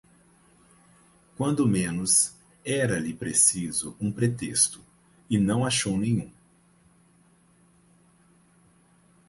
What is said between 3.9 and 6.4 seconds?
um pretexto, e não achou nenhum.